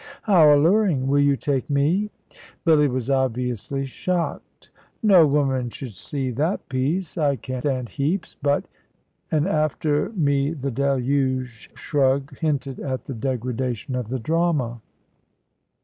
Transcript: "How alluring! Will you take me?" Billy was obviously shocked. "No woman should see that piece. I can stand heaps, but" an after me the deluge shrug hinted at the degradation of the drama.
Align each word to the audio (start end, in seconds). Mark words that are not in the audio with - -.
"How 0.23 0.55
alluring! 0.55 1.05
Will 1.05 1.19
you 1.19 1.35
take 1.37 1.69
me?" 1.69 2.09
Billy 2.65 2.87
was 2.87 3.11
obviously 3.11 3.85
shocked. 3.85 4.71
"No 5.03 5.27
woman 5.27 5.69
should 5.69 5.93
see 5.93 6.31
that 6.31 6.67
piece. 6.69 7.19
I 7.19 7.35
can 7.35 7.61
stand 7.61 7.89
heaps, 7.89 8.33
but" 8.41 8.65
an 9.31 9.45
after 9.45 10.09
me 10.13 10.53
the 10.53 10.71
deluge 10.71 11.69
shrug 11.75 12.35
hinted 12.39 12.79
at 12.79 13.05
the 13.05 13.13
degradation 13.13 13.93
of 13.95 14.07
the 14.09 14.17
drama. 14.17 14.81